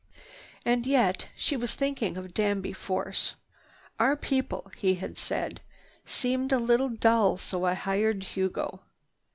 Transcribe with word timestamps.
"And 0.65 0.87
yet—" 0.87 1.29
she 1.35 1.55
was 1.55 1.75
thinking 1.75 2.17
of 2.17 2.33
Danby 2.33 2.73
Force. 2.73 3.35
"Our 3.99 4.15
people," 4.15 4.71
he 4.75 4.95
had 4.95 5.15
said, 5.15 5.61
"seemed 6.07 6.51
a 6.51 6.57
little 6.57 6.89
dull, 6.89 7.37
so 7.37 7.65
I 7.65 7.75
hired 7.75 8.23
Hugo. 8.23 8.79